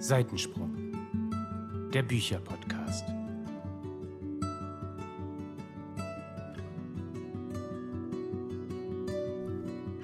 [0.00, 0.72] Seitensprung,
[1.92, 3.04] der Bücherpodcast.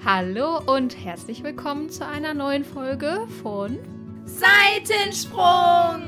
[0.03, 3.79] Hallo und herzlich willkommen zu einer neuen Folge von
[4.25, 6.01] Seitensprung,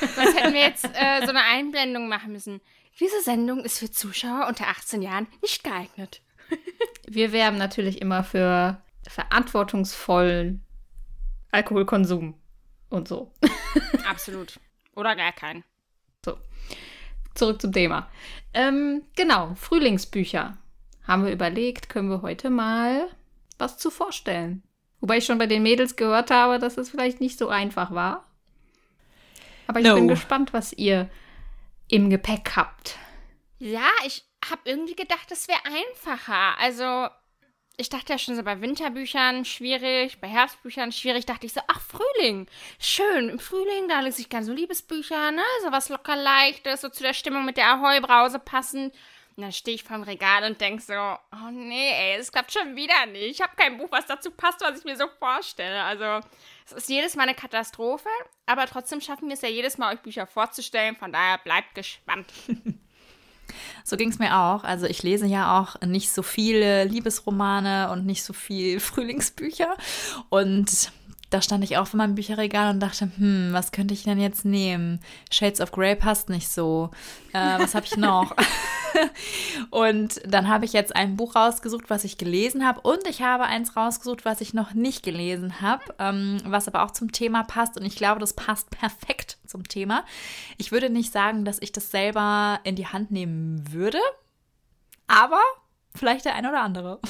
[0.14, 2.60] Sonst hätten wir jetzt äh, so eine Einblendung machen müssen.
[3.00, 6.22] Diese Sendung ist für Zuschauer unter 18 Jahren nicht geeignet.
[7.08, 10.64] Wir werben natürlich immer für verantwortungsvollen
[11.50, 12.40] Alkoholkonsum
[12.90, 13.34] und so.
[14.08, 14.60] Absolut.
[14.94, 15.64] Oder gar keinen.
[17.36, 18.08] Zurück zum Thema.
[18.54, 20.56] Ähm, genau, Frühlingsbücher.
[21.06, 23.08] Haben wir überlegt, können wir heute mal
[23.58, 24.62] was zu vorstellen.
[25.00, 28.24] Wobei ich schon bei den Mädels gehört habe, dass es vielleicht nicht so einfach war.
[29.66, 29.94] Aber ich No.
[29.94, 31.08] bin gespannt, was ihr
[31.88, 32.96] im Gepäck habt.
[33.58, 36.58] Ja, ich habe irgendwie gedacht, das wäre einfacher.
[36.58, 37.08] Also,
[37.78, 41.80] ich dachte ja schon so bei Winterbüchern schwierig, bei Herbstbüchern schwierig, dachte ich so, ach,
[41.80, 42.46] Frühling.
[42.78, 45.42] Schön, im Frühling, da lese ich gerne so Liebesbücher, ne?
[45.62, 48.94] So was locker leichtes, so zu der Stimmung mit der Ahoi-Brause passend.
[49.36, 52.74] Und dann stehe ich vorm Regal und denke so, oh nee, ey, es klappt schon
[52.74, 53.32] wieder nicht.
[53.32, 55.82] Ich habe kein Buch, was dazu passt, was ich mir so vorstelle.
[55.82, 56.26] Also,
[56.64, 58.08] es ist jedes Mal eine Katastrophe,
[58.46, 60.96] aber trotzdem schaffen wir es ja jedes Mal, euch Bücher vorzustellen.
[60.96, 62.32] Von daher bleibt gespannt.
[63.84, 64.64] So ging es mir auch.
[64.64, 69.76] Also ich lese ja auch nicht so viele Liebesromane und nicht so viel Frühlingsbücher.
[70.28, 70.90] Und
[71.30, 74.44] da stand ich auch vor meinem Bücherregal und dachte, hm, was könnte ich denn jetzt
[74.44, 75.00] nehmen?
[75.30, 76.90] Shades of Grey passt nicht so.
[77.32, 78.34] Äh, was habe ich noch?
[79.70, 82.80] und dann habe ich jetzt ein Buch rausgesucht, was ich gelesen habe.
[82.80, 86.92] Und ich habe eins rausgesucht, was ich noch nicht gelesen habe, ähm, was aber auch
[86.92, 87.76] zum Thema passt.
[87.76, 90.04] Und ich glaube, das passt perfekt zum Thema.
[90.58, 93.98] Ich würde nicht sagen, dass ich das selber in die Hand nehmen würde,
[95.08, 95.40] aber
[95.94, 97.00] vielleicht der ein oder andere.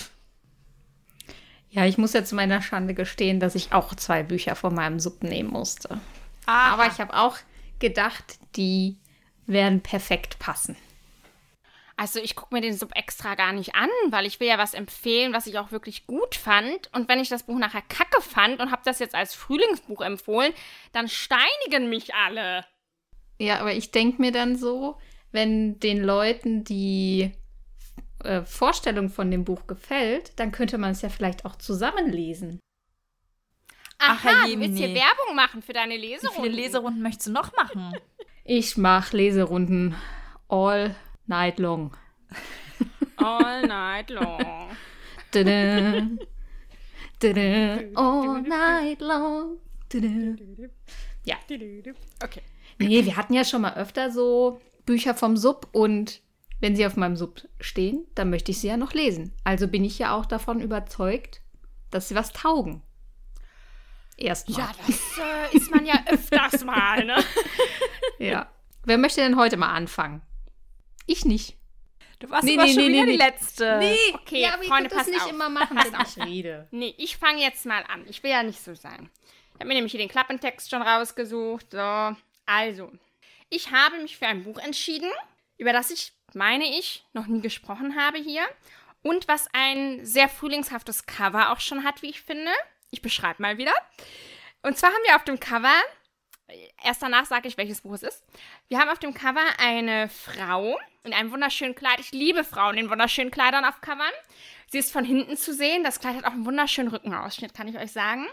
[1.76, 4.98] Ja, ich muss ja zu meiner Schande gestehen, dass ich auch zwei Bücher von meinem
[4.98, 6.00] Sub nehmen musste.
[6.46, 7.36] Aber ich habe auch
[7.80, 8.96] gedacht, die
[9.46, 10.74] werden perfekt passen.
[11.98, 14.72] Also ich gucke mir den Sub extra gar nicht an, weil ich will ja was
[14.72, 16.90] empfehlen, was ich auch wirklich gut fand.
[16.94, 20.54] Und wenn ich das Buch nachher kacke fand und habe das jetzt als Frühlingsbuch empfohlen,
[20.92, 22.64] dann steinigen mich alle.
[23.38, 24.96] Ja, aber ich denke mir dann so,
[25.30, 27.32] wenn den Leuten die
[28.26, 32.60] äh, Vorstellung von dem Buch gefällt, dann könnte man es ja vielleicht auch zusammenlesen.
[33.98, 34.88] Ach, Aha, Herr du willst hier.
[34.88, 36.42] Werbung machen für deine Wie Leserunden.
[36.42, 37.92] viele Leserunden möchtest du noch machen?
[38.48, 39.96] Ich mache Leserunden
[40.46, 40.94] all
[41.26, 41.96] night long.
[43.16, 44.70] All night long.
[45.32, 46.06] Tada.
[47.18, 47.80] Tada.
[47.96, 49.58] All night long.
[49.88, 50.36] Tada.
[51.24, 51.36] Ja.
[52.22, 52.42] Okay.
[52.78, 56.20] Nee, wir hatten ja schon mal öfter so Bücher vom Sub und
[56.60, 59.32] wenn sie auf meinem Sub stehen, dann möchte ich sie ja noch lesen.
[59.44, 61.40] Also bin ich ja auch davon überzeugt,
[61.90, 62.82] dass sie was taugen.
[64.16, 64.60] Erstmal.
[64.60, 67.22] Ja, das äh, ist man ja öfters mal, ne?
[68.18, 68.50] Ja.
[68.84, 70.22] Wer möchte denn heute mal anfangen?
[71.06, 71.56] Ich nicht.
[72.18, 73.24] Du warst Nee, nee, schon nee, wieder nee, die nee.
[73.24, 73.80] letzte.
[74.14, 75.30] Okay, ja, aber ich Freunde, kann das nicht auf.
[75.30, 76.66] immer machen, wenn ich rede.
[76.70, 78.04] Nee, ich fange jetzt mal an.
[78.08, 79.10] Ich will ja nicht so sein.
[79.52, 81.72] Ich habe mir nämlich hier den Klappentext schon rausgesucht.
[81.72, 82.16] So,
[82.46, 82.90] also.
[83.50, 85.10] Ich habe mich für ein Buch entschieden,
[85.58, 88.44] über das ich, meine ich, noch nie gesprochen habe hier.
[89.02, 92.50] Und was ein sehr frühlingshaftes Cover auch schon hat, wie ich finde.
[92.90, 93.74] Ich beschreibe mal wieder.
[94.62, 95.74] Und zwar haben wir auf dem Cover
[96.82, 98.24] Erst danach sage ich, welches Buch es ist.
[98.68, 101.98] Wir haben auf dem Cover eine Frau in einem wunderschönen Kleid.
[101.98, 104.12] Ich liebe Frauen in wunderschönen Kleidern auf Covern.
[104.68, 105.82] Sie ist von hinten zu sehen.
[105.82, 108.26] Das Kleid hat auch einen wunderschönen Rückenausschnitt, kann ich euch sagen.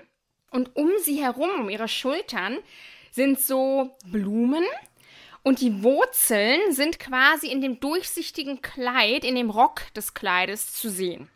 [0.52, 2.60] Und um sie herum, um ihre Schultern,
[3.12, 4.64] sind so Blumen.
[5.44, 10.90] Und die Wurzeln sind quasi in dem durchsichtigen Kleid, in dem Rock des Kleides zu
[10.90, 11.30] sehen.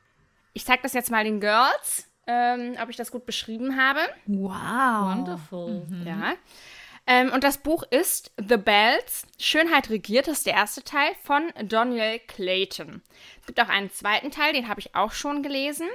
[0.53, 3.99] Ich zeige das jetzt mal den Girls, ähm, ob ich das gut beschrieben habe.
[4.25, 5.17] Wow.
[5.17, 5.85] Wonderful.
[6.05, 6.33] Ja.
[7.05, 11.53] Ähm, und das Buch ist The Bells, Schönheit regiert, das ist der erste Teil von
[11.63, 13.01] Daniel Clayton.
[13.39, 15.87] Es gibt auch einen zweiten Teil, den habe ich auch schon gelesen.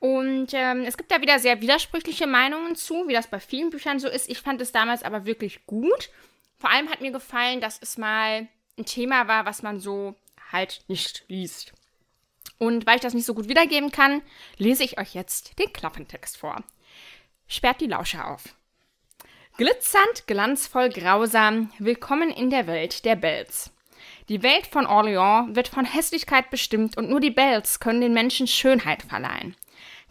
[0.00, 3.98] Und ähm, es gibt da wieder sehr widersprüchliche Meinungen zu, wie das bei vielen Büchern
[3.98, 4.28] so ist.
[4.28, 6.10] Ich fand es damals aber wirklich gut.
[6.58, 8.48] Vor allem hat mir gefallen, dass es mal
[8.78, 10.14] ein Thema war, was man so
[10.52, 11.72] halt nicht liest.
[12.58, 14.22] Und weil ich das nicht so gut wiedergeben kann,
[14.56, 16.62] lese ich euch jetzt den Klappentext vor.
[17.46, 18.54] Sperrt die Lauscher auf.
[19.56, 23.70] Glitzernd, glanzvoll, grausam, willkommen in der Welt der Bells.
[24.28, 28.46] Die Welt von Orléans wird von Hässlichkeit bestimmt und nur die Bells können den Menschen
[28.46, 29.54] Schönheit verleihen.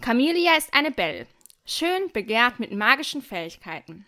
[0.01, 1.27] Camelia ist eine Belle,
[1.65, 4.05] schön, begehrt, mit magischen Fähigkeiten.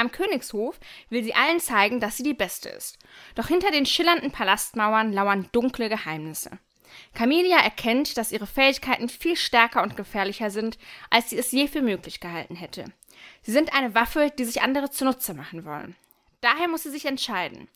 [0.00, 0.80] Am Königshof
[1.10, 2.98] will sie allen zeigen, dass sie die Beste ist.
[3.34, 6.52] Doch hinter den schillernden Palastmauern lauern dunkle Geheimnisse.
[7.12, 10.78] Camelia erkennt, dass ihre Fähigkeiten viel stärker und gefährlicher sind,
[11.10, 12.86] als sie es je für möglich gehalten hätte.
[13.42, 15.96] Sie sind eine Waffe, die sich andere zunutze machen wollen.
[16.40, 17.68] Daher muss sie sich entscheiden.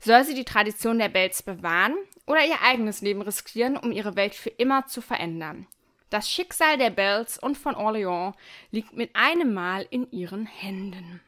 [0.00, 4.34] Soll sie die Tradition der Bells bewahren oder ihr eigenes Leben riskieren, um ihre Welt
[4.34, 5.66] für immer zu verändern?
[6.10, 8.34] Das Schicksal der Bells und von Orléans
[8.70, 11.22] liegt mit einem Mal in ihren Händen.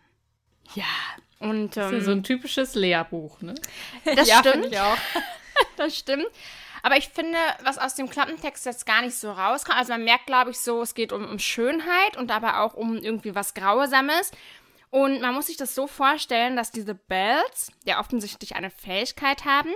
[0.75, 0.85] Ja,
[1.39, 3.55] und Das ist ja ähm, so ein typisches Lehrbuch, ne?
[4.05, 4.67] das Ja, stimmt.
[4.67, 4.97] ich auch.
[5.77, 6.27] das stimmt.
[6.85, 10.27] Aber ich finde, was aus dem Klappentext jetzt gar nicht so rauskommt, also man merkt,
[10.27, 14.33] glaube ich, so, es geht um, um Schönheit und aber auch um irgendwie was Grausames.
[14.91, 19.71] Und man muss sich das so vorstellen, dass diese Bells ja offensichtlich eine Fähigkeit haben.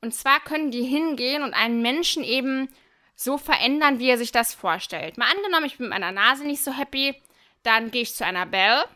[0.00, 2.68] Und zwar können die hingehen und einen Menschen eben
[3.14, 5.18] so verändern, wie er sich das vorstellt.
[5.18, 7.14] Mal angenommen, ich bin mit meiner Nase nicht so happy,
[7.62, 8.86] dann gehe ich zu einer Belle.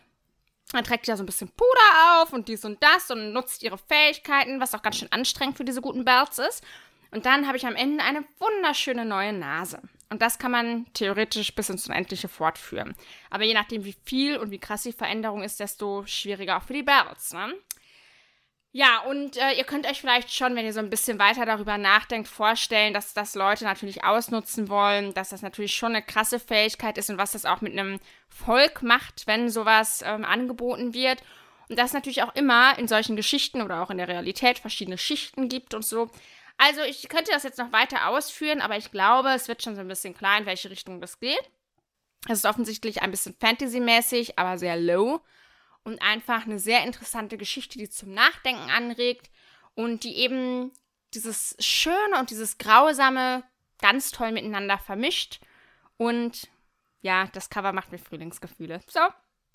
[0.73, 3.63] Dann trägt die da so ein bisschen Puder auf und dies und das und nutzt
[3.63, 6.65] ihre Fähigkeiten, was auch ganz schön anstrengend für diese guten Bells ist.
[7.11, 9.81] Und dann habe ich am Ende eine wunderschöne neue Nase.
[10.11, 12.95] Und das kann man theoretisch bis ins Unendliche fortführen.
[13.31, 16.73] Aber je nachdem, wie viel und wie krass die Veränderung ist, desto schwieriger auch für
[16.73, 17.33] die Bells.
[17.33, 17.55] Ne?
[18.73, 21.77] Ja, und äh, ihr könnt euch vielleicht schon, wenn ihr so ein bisschen weiter darüber
[21.77, 26.97] nachdenkt, vorstellen, dass das Leute natürlich ausnutzen wollen, dass das natürlich schon eine krasse Fähigkeit
[26.97, 31.21] ist und was das auch mit einem Volk macht, wenn sowas ähm, angeboten wird.
[31.69, 34.99] Und dass es natürlich auch immer in solchen Geschichten oder auch in der Realität verschiedene
[34.99, 36.09] Schichten gibt und so.
[36.57, 39.81] Also ich könnte das jetzt noch weiter ausführen, aber ich glaube, es wird schon so
[39.81, 41.43] ein bisschen klar, in welche Richtung das geht.
[42.29, 45.23] Es ist offensichtlich ein bisschen Fantasy-mäßig, aber sehr low
[45.85, 49.31] und einfach eine sehr interessante Geschichte, die zum Nachdenken anregt
[49.75, 50.73] und die eben
[51.15, 53.43] dieses Schöne und dieses Grausame
[53.81, 55.41] ganz toll miteinander vermischt.
[55.97, 56.49] Und
[57.03, 58.81] ja, das Cover macht mir Frühlingsgefühle.
[58.89, 59.01] So.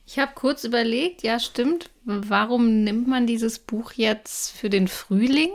[0.06, 5.51] Ich habe kurz überlegt, ja stimmt, warum nimmt man dieses Buch jetzt für den Frühling?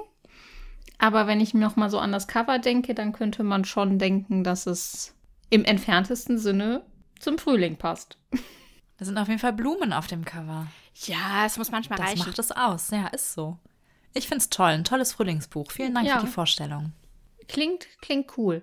[0.99, 3.99] Aber wenn ich mir noch mal so an das Cover denke, dann könnte man schon
[3.99, 5.15] denken, dass es
[5.49, 6.85] im entferntesten Sinne
[7.19, 8.19] zum Frühling passt.
[9.01, 10.67] Da sind auf jeden Fall Blumen auf dem Cover.
[11.07, 12.19] Ja, es muss manchmal Das reichen.
[12.27, 12.91] macht es aus.
[12.91, 13.57] Ja, ist so.
[14.13, 14.67] Ich finde es toll.
[14.73, 15.73] Ein tolles Frühlingsbuch.
[15.73, 16.19] Vielen Dank Ja.
[16.21, 16.93] für die Vorstellung.
[17.49, 18.63] Klingt, klingt cool.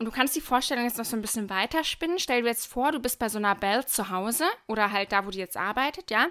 [0.00, 2.18] Und du kannst die Vorstellung jetzt noch so ein bisschen weiterspinnen.
[2.18, 5.24] Stell dir jetzt vor, du bist bei so einer Belle zu Hause oder halt da,
[5.24, 6.26] wo die jetzt arbeitet, ja.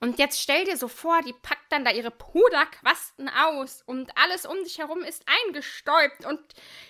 [0.00, 4.44] Und jetzt stell dir so vor, die packt dann da ihre Puderquasten aus und alles
[4.44, 6.40] um dich herum ist eingestäubt und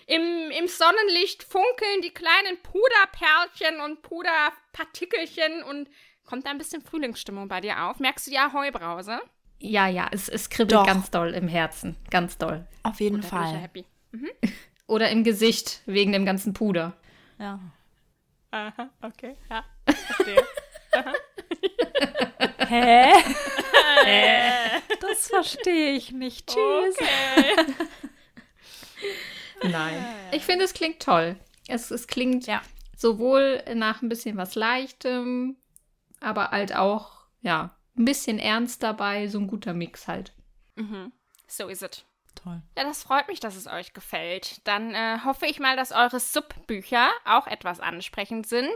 [0.06, 5.88] im, im Sonnenlicht funkeln die kleinen Puderperlchen und Puderpartikelchen und
[6.24, 8.00] kommt da ein bisschen Frühlingsstimmung bei dir auf.
[8.00, 9.20] Merkst du die Ahoi-Brause?
[9.58, 10.86] Ja, ja, es, es kribbelt Doch.
[10.86, 11.96] ganz doll im Herzen.
[12.10, 12.66] Ganz doll.
[12.82, 13.56] Auf jeden ja Fall.
[13.56, 13.86] happy.
[14.86, 16.94] Oder im Gesicht, wegen dem ganzen Puder.
[17.38, 17.60] Ja.
[18.50, 19.64] Aha, okay, ja.
[19.86, 20.44] Verstehe.
[22.68, 23.12] Hä?
[25.00, 26.46] das verstehe ich nicht.
[26.48, 26.96] Tschüss.
[29.62, 30.04] Nein.
[30.32, 31.36] Ich finde, es klingt toll.
[31.68, 32.62] Es, es klingt Ja.
[32.96, 35.56] sowohl nach ein bisschen was Leichtem,
[36.20, 39.28] aber halt auch, ja, ein bisschen ernst dabei.
[39.28, 40.32] So ein guter Mix halt.
[40.76, 41.12] mhm.
[41.46, 42.04] So ist es.
[42.34, 42.60] Toll.
[42.76, 44.66] Ja, das freut mich, dass es euch gefällt.
[44.66, 48.72] Dann äh, hoffe ich mal, dass eure Sub-Bücher auch etwas ansprechend sind.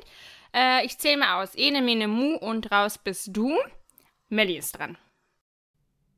[0.55, 1.57] Äh, ich zähle mal aus.
[1.57, 3.59] Ene, Mene, Mu und raus bist du.
[4.29, 4.99] Melli ist dran.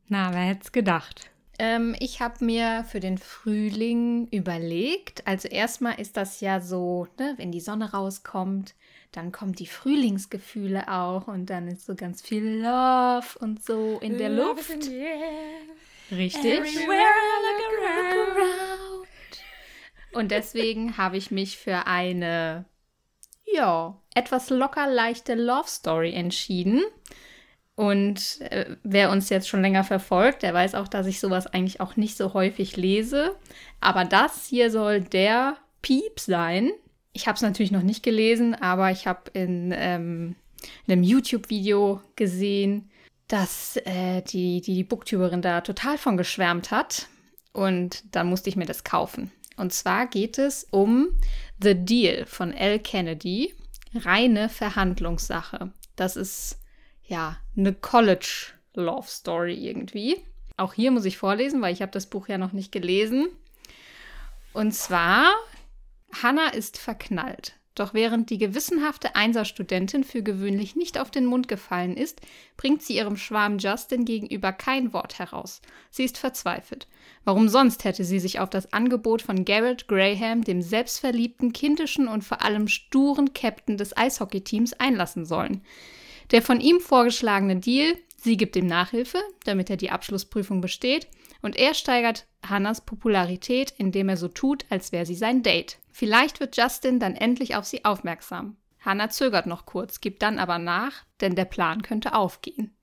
[0.08, 1.30] Na, wer hätte es gedacht?
[1.58, 7.34] Ähm, ich habe mir für den Frühling überlegt, also erstmal ist das ja so, ne,
[7.36, 8.74] wenn die Sonne rauskommt,
[9.12, 14.18] dann kommen die Frühlingsgefühle auch und dann ist so ganz viel Love und so in
[14.18, 14.70] der Luft.
[16.10, 16.60] Richtig.
[20.12, 22.64] Und deswegen habe ich mich für eine,
[23.44, 26.82] ja, etwas locker leichte Love Story entschieden.
[27.80, 31.80] Und äh, wer uns jetzt schon länger verfolgt, der weiß auch, dass ich sowas eigentlich
[31.80, 33.34] auch nicht so häufig lese.
[33.80, 36.72] Aber das hier soll der Piep sein.
[37.14, 40.36] Ich habe es natürlich noch nicht gelesen, aber ich habe in, ähm,
[40.86, 42.90] in einem YouTube-Video gesehen,
[43.28, 47.06] dass äh, die, die Booktuberin da total von geschwärmt hat.
[47.54, 49.32] Und dann musste ich mir das kaufen.
[49.56, 51.18] Und zwar geht es um
[51.62, 52.78] The Deal von L.
[52.78, 53.54] Kennedy.
[53.94, 55.72] Reine Verhandlungssache.
[55.96, 56.59] Das ist
[57.10, 60.16] ja eine College Love Story irgendwie.
[60.56, 63.28] Auch hier muss ich vorlesen, weil ich habe das Buch ja noch nicht gelesen.
[64.52, 65.30] Und zwar,
[66.22, 67.54] Hannah ist verknallt.
[67.76, 72.20] Doch während die gewissenhafte Einserstudentin für gewöhnlich nicht auf den Mund gefallen ist,
[72.56, 75.62] bringt sie ihrem Schwarm Justin gegenüber kein Wort heraus.
[75.88, 76.88] Sie ist verzweifelt.
[77.24, 82.22] Warum sonst hätte sie sich auf das Angebot von Garrett Graham, dem selbstverliebten, kindischen und
[82.22, 85.62] vor allem sturen Captain des Eishockeyteams, einlassen sollen?
[86.30, 91.08] Der von ihm vorgeschlagene Deal, sie gibt ihm Nachhilfe, damit er die Abschlussprüfung besteht,
[91.42, 95.78] und er steigert Hannas Popularität, indem er so tut, als wäre sie sein Date.
[95.90, 98.56] Vielleicht wird Justin dann endlich auf sie aufmerksam.
[98.80, 102.74] Hannah zögert noch kurz, gibt dann aber nach, denn der Plan könnte aufgehen.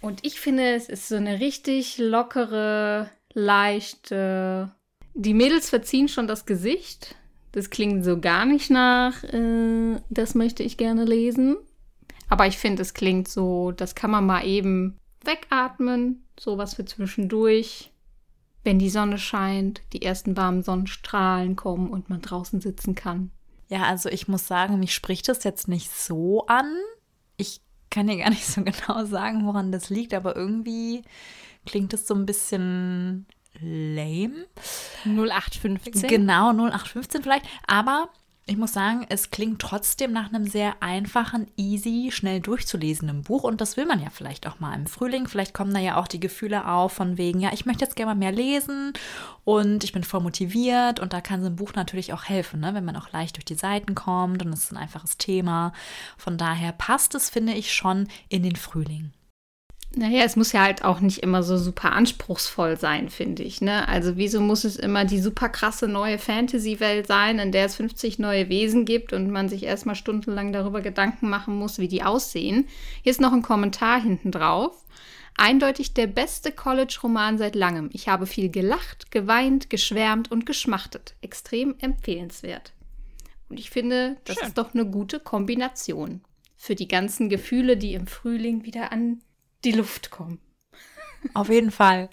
[0.00, 4.70] Und ich finde, es ist so eine richtig lockere, leichte.
[5.14, 7.14] Die Mädels verziehen schon das Gesicht.
[7.52, 11.56] Das klingt so gar nicht nach, äh, das möchte ich gerne lesen.
[12.32, 17.92] Aber ich finde, es klingt so, das kann man mal eben wegatmen, sowas für zwischendurch
[18.64, 23.30] wenn die Sonne scheint, die ersten warmen Sonnenstrahlen kommen und man draußen sitzen kann.
[23.68, 26.76] Ja, also ich muss sagen, mich spricht das jetzt nicht so an.
[27.36, 27.60] Ich
[27.90, 31.02] kann dir gar nicht so genau sagen, woran das liegt, aber irgendwie
[31.66, 33.26] klingt es so ein bisschen
[33.60, 34.46] lame.
[35.04, 36.08] 0815.
[36.08, 37.46] Genau, 0815 vielleicht.
[37.66, 38.10] Aber
[38.44, 43.44] ich muss sagen, es klingt trotzdem nach einem sehr einfachen, easy, schnell durchzulesenden Buch.
[43.44, 45.28] Und das will man ja vielleicht auch mal im Frühling.
[45.28, 48.12] Vielleicht kommen da ja auch die Gefühle auf von wegen, ja, ich möchte jetzt gerne
[48.12, 48.94] mal mehr lesen
[49.44, 50.98] und ich bin voll motiviert.
[50.98, 52.74] Und da kann so ein Buch natürlich auch helfen, ne?
[52.74, 55.72] wenn man auch leicht durch die Seiten kommt und es ist ein einfaches Thema.
[56.18, 59.12] Von daher passt es, finde ich, schon in den Frühling.
[59.94, 63.60] Naja, es muss ja halt auch nicht immer so super anspruchsvoll sein, finde ich.
[63.60, 63.86] Ne?
[63.88, 68.18] Also wieso muss es immer die super krasse neue Fantasy-Welt sein, in der es 50
[68.18, 72.68] neue Wesen gibt und man sich erstmal stundenlang darüber Gedanken machen muss, wie die aussehen?
[73.02, 74.82] Hier ist noch ein Kommentar hinten drauf.
[75.36, 77.90] Eindeutig der beste College-Roman seit langem.
[77.92, 81.14] Ich habe viel gelacht, geweint, geschwärmt und geschmachtet.
[81.20, 82.72] Extrem empfehlenswert.
[83.50, 84.48] Und ich finde, das Schön.
[84.48, 86.22] ist doch eine gute Kombination
[86.56, 89.20] für die ganzen Gefühle, die im Frühling wieder an
[89.64, 90.40] die Luft kommen.
[91.34, 92.10] Auf jeden Fall.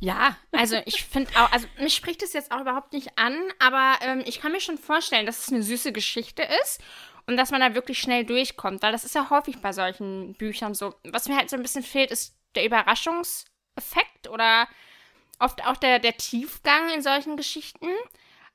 [0.00, 3.98] Ja, also ich finde auch, also mich spricht es jetzt auch überhaupt nicht an, aber
[4.00, 6.80] ähm, ich kann mir schon vorstellen, dass es eine süße Geschichte ist
[7.26, 10.74] und dass man da wirklich schnell durchkommt, weil das ist ja häufig bei solchen Büchern
[10.74, 10.94] so.
[11.04, 14.66] Was mir halt so ein bisschen fehlt, ist der Überraschungseffekt oder
[15.38, 17.88] oft auch der, der Tiefgang in solchen Geschichten.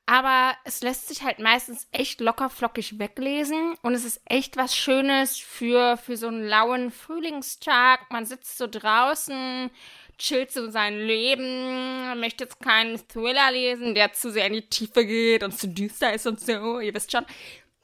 [0.06, 4.76] Aber es lässt sich halt meistens echt locker flockig weglesen und es ist echt was
[4.76, 8.08] Schönes für, für so einen lauen Frühlingstag.
[8.10, 9.68] Man sitzt so draußen,
[10.16, 15.04] chillt so sein Leben, möchte jetzt keinen Thriller lesen, der zu sehr in die Tiefe
[15.04, 17.26] geht und zu düster ist und so, ihr wisst schon.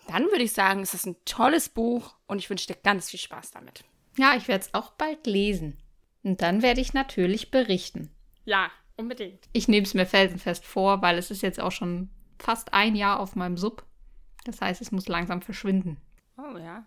[0.06, 3.20] Dann würde ich sagen, es ist ein tolles Buch und ich wünsche dir ganz viel
[3.20, 3.84] Spaß damit.
[4.16, 5.76] Ja, ich werde es auch bald lesen.
[6.22, 8.10] Und dann werde ich natürlich berichten.
[8.44, 9.48] Ja, Unbedingt.
[9.52, 13.20] Ich nehme es mir felsenfest vor, weil es ist jetzt auch schon fast ein Jahr
[13.20, 13.84] auf meinem Sub.
[14.44, 15.98] Das heißt, es muss langsam verschwinden.
[16.36, 16.84] Oh ja.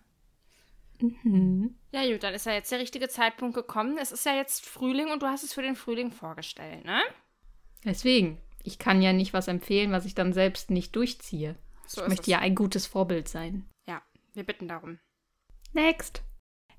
[1.00, 1.76] Mhm.
[1.92, 3.98] Ja, gut, dann ist ja jetzt der richtige Zeitpunkt gekommen.
[3.98, 7.02] Es ist ja jetzt Frühling und du hast es für den Frühling vorgestellt, ne?
[7.84, 8.40] Deswegen.
[8.64, 11.56] Ich kann ja nicht was empfehlen, was ich dann selbst nicht durchziehe.
[11.86, 12.28] So ich möchte es.
[12.28, 13.70] ja ein gutes Vorbild sein.
[13.88, 14.02] Ja,
[14.34, 15.00] wir bitten darum.
[15.74, 16.24] Next.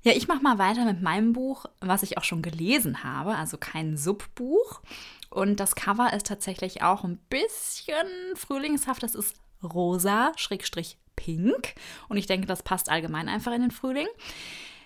[0.07, 3.57] Ja, ich mache mal weiter mit meinem Buch, was ich auch schon gelesen habe, also
[3.57, 4.81] kein Subbuch.
[5.29, 9.03] Und das Cover ist tatsächlich auch ein bisschen frühlingshaft.
[9.03, 11.73] Das ist rosa, Schrägstrich pink.
[12.07, 14.07] Und ich denke, das passt allgemein einfach in den Frühling.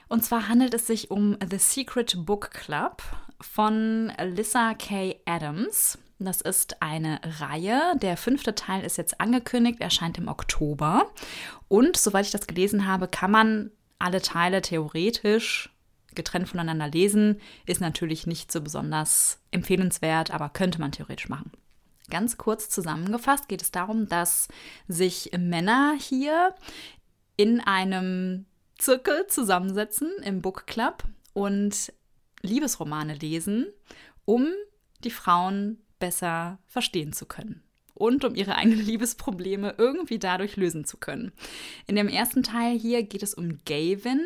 [0.07, 3.03] Und zwar handelt es sich um The Secret Book Club
[3.39, 5.17] von Lissa K.
[5.25, 5.99] Adams.
[6.17, 7.95] Das ist eine Reihe.
[8.01, 11.11] Der fünfte Teil ist jetzt angekündigt, erscheint im Oktober.
[11.67, 13.71] Und soweit ich das gelesen habe, kann man
[14.01, 15.69] alle Teile theoretisch
[16.13, 21.51] getrennt voneinander lesen, ist natürlich nicht so besonders empfehlenswert, aber könnte man theoretisch machen.
[22.09, 24.49] Ganz kurz zusammengefasst geht es darum, dass
[24.87, 26.53] sich Männer hier
[27.37, 28.45] in einem
[28.77, 31.93] Zirkel zusammensetzen im Book Club und
[32.41, 33.67] Liebesromane lesen,
[34.25, 34.47] um
[35.03, 37.63] die Frauen besser verstehen zu können
[38.01, 41.31] und um ihre eigenen Liebesprobleme irgendwie dadurch lösen zu können.
[41.87, 44.21] In dem ersten Teil hier geht es um Gavin,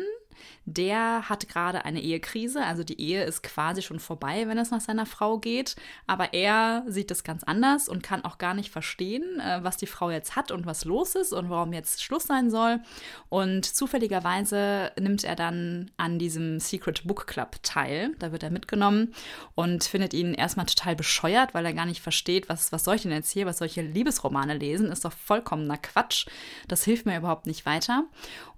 [0.64, 4.80] der hat gerade eine Ehekrise, also die Ehe ist quasi schon vorbei, wenn es nach
[4.80, 5.76] seiner Frau geht,
[6.06, 9.86] aber er sieht es ganz anders und kann auch gar nicht verstehen, äh, was die
[9.86, 12.80] Frau jetzt hat und was los ist und warum jetzt Schluss sein soll.
[13.28, 19.14] Und zufälligerweise nimmt er dann an diesem Secret Book Club teil, da wird er mitgenommen
[19.54, 23.02] und findet ihn erstmal total bescheuert, weil er gar nicht versteht, was, was soll ich
[23.02, 26.26] denn jetzt hier, was solche Liebesromane lesen, ist doch vollkommener Quatsch,
[26.66, 28.04] das hilft mir überhaupt nicht weiter.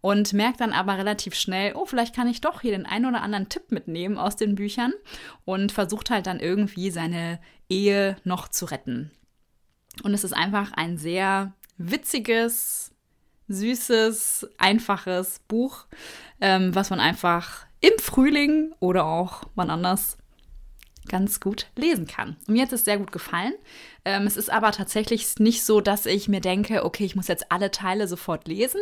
[0.01, 3.23] Und merkt dann aber relativ schnell, oh, vielleicht kann ich doch hier den einen oder
[3.23, 4.93] anderen Tipp mitnehmen aus den Büchern
[5.45, 9.11] und versucht halt dann irgendwie seine Ehe noch zu retten.
[10.03, 12.93] Und es ist einfach ein sehr witziges,
[13.49, 15.87] süßes, einfaches Buch,
[16.41, 20.19] ähm, was man einfach im Frühling oder auch wann anders
[21.09, 22.37] ganz gut lesen kann.
[22.47, 23.55] Und mir hat es sehr gut gefallen.
[24.05, 27.51] Ähm, es ist aber tatsächlich nicht so, dass ich mir denke, okay, ich muss jetzt
[27.51, 28.81] alle Teile sofort lesen,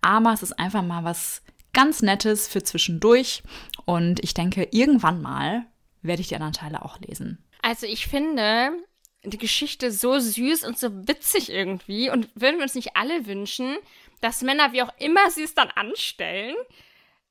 [0.00, 1.42] aber es ist einfach mal was
[1.78, 3.44] ganz Nettes für zwischendurch.
[3.84, 5.64] Und ich denke, irgendwann mal
[6.02, 7.38] werde ich die anderen Teile auch lesen.
[7.62, 8.72] Also ich finde
[9.22, 12.10] die Geschichte so süß und so witzig irgendwie.
[12.10, 13.76] Und würden wir uns nicht alle wünschen,
[14.20, 16.56] dass Männer, wie auch immer sie es dann anstellen,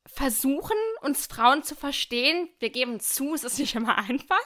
[0.05, 2.47] versuchen, uns Frauen zu verstehen.
[2.59, 4.45] Wir geben zu, es ist nicht immer einfach.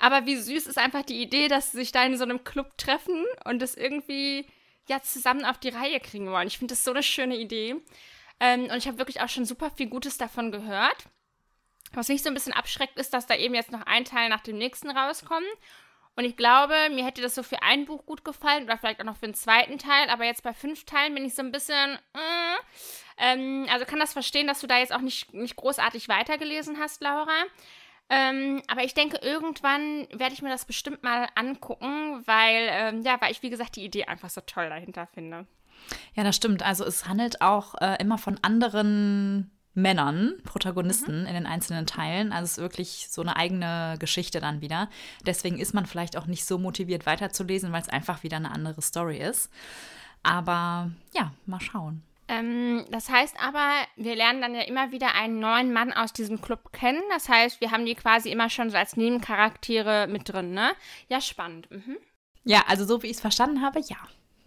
[0.00, 2.76] Aber wie süß ist einfach die Idee, dass sie sich da in so einem Club
[2.76, 4.46] treffen und das irgendwie
[4.88, 6.48] ja zusammen auf die Reihe kriegen wollen.
[6.48, 7.76] Ich finde das so eine schöne Idee.
[8.40, 11.04] Ähm, und ich habe wirklich auch schon super viel Gutes davon gehört.
[11.92, 14.40] Was mich so ein bisschen abschreckt, ist, dass da eben jetzt noch ein Teil nach
[14.42, 15.46] dem nächsten rauskommt.
[16.16, 19.04] Und ich glaube, mir hätte das so für ein Buch gut gefallen oder vielleicht auch
[19.04, 20.10] noch für einen zweiten Teil.
[20.10, 21.94] Aber jetzt bei fünf Teilen bin ich so ein bisschen.
[22.12, 22.58] Äh,
[23.18, 27.02] ähm, also kann das verstehen, dass du da jetzt auch nicht, nicht großartig weitergelesen hast,
[27.02, 27.44] Laura.
[28.10, 33.20] Ähm, aber ich denke, irgendwann werde ich mir das bestimmt mal angucken, weil, ähm, ja,
[33.20, 35.46] weil ich, wie gesagt, die Idee einfach so toll dahinter finde.
[36.14, 36.62] Ja, das stimmt.
[36.62, 41.26] Also es handelt auch äh, immer von anderen Männern, Protagonisten mhm.
[41.26, 42.32] in den einzelnen Teilen.
[42.32, 44.90] Also es ist wirklich so eine eigene Geschichte dann wieder.
[45.24, 48.82] Deswegen ist man vielleicht auch nicht so motiviert weiterzulesen, weil es einfach wieder eine andere
[48.82, 49.50] Story ist.
[50.22, 52.02] Aber ja, mal schauen.
[52.26, 56.42] Ähm, das heißt aber, wir lernen dann ja immer wieder einen neuen Mann aus diesem
[56.42, 57.02] Club kennen.
[57.10, 60.72] Das heißt, wir haben die quasi immer schon so als Nebencharaktere mit drin, ne?
[61.08, 61.70] Ja, spannend.
[61.70, 61.96] Mhm.
[62.44, 63.96] Ja, also so wie ich es verstanden habe, ja.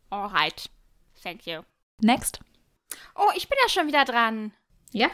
[0.10, 0.70] Alright.
[1.22, 1.62] Thank you.
[2.02, 2.40] Next.
[3.16, 4.54] Oh, ich bin ja schon wieder dran.
[4.92, 5.10] Ja,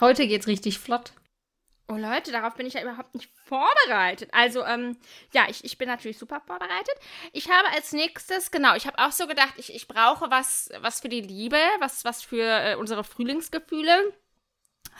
[0.00, 1.12] heute geht's richtig flott.
[1.88, 4.30] Oh Leute, darauf bin ich ja überhaupt nicht vorbereitet.
[4.32, 4.96] Also, ähm,
[5.34, 6.94] ja, ich, ich bin natürlich super vorbereitet.
[7.32, 11.00] Ich habe als nächstes, genau, ich habe auch so gedacht, ich, ich brauche was, was
[11.00, 14.12] für die Liebe, was, was für äh, unsere Frühlingsgefühle.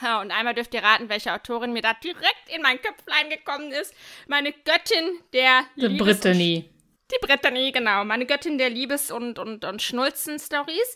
[0.01, 3.71] Ja, und einmal dürft ihr raten, welche Autorin mir da direkt in mein Köpflein gekommen
[3.71, 3.93] ist.
[4.27, 6.69] Meine Göttin der The Liebes Brittany.
[7.11, 8.05] Die Brittany, genau.
[8.05, 10.95] Meine Göttin der Liebes- und, und, und Schnulzen-Stories.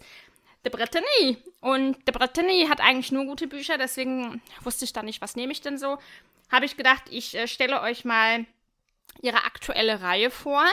[0.64, 1.38] The Brittany.
[1.62, 5.52] Und The Brittany hat eigentlich nur gute Bücher, deswegen wusste ich da nicht, was nehme
[5.52, 5.98] ich denn so.
[6.52, 8.46] Habe ich gedacht, ich äh, stelle euch mal
[9.22, 10.64] ihre aktuelle Reihe vor.